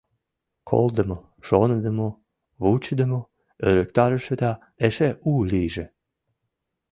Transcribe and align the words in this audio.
Колдымо, 0.69 1.17
шоныдымо, 1.47 2.09
вучыдымо, 2.63 3.21
ӧрыктарыше 3.67 4.33
да 4.41 4.51
эше 4.85 5.09
у 5.29 5.31
лийже. 5.51 5.85